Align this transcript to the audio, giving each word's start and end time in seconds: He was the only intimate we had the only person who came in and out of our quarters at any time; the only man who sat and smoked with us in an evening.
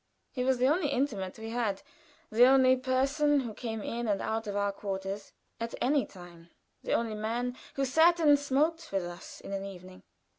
He 0.31 0.43
was 0.43 0.57
the 0.57 0.65
only 0.65 0.87
intimate 0.87 1.37
we 1.37 1.51
had 1.51 1.83
the 2.31 2.47
only 2.47 2.75
person 2.75 3.41
who 3.41 3.53
came 3.53 3.83
in 3.83 4.07
and 4.07 4.19
out 4.19 4.47
of 4.47 4.55
our 4.55 4.71
quarters 4.71 5.31
at 5.59 5.75
any 5.79 6.07
time; 6.07 6.49
the 6.81 6.93
only 6.93 7.13
man 7.13 7.55
who 7.75 7.85
sat 7.85 8.19
and 8.19 8.39
smoked 8.39 8.91
with 8.91 9.03
us 9.03 9.41
in 9.41 9.53
an 9.53 9.63
evening. 9.63 10.01